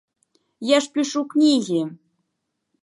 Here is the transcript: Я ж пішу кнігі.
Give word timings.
Я 0.75 0.79
ж 0.85 0.91
пішу 0.95 1.21
кнігі. 1.35 1.81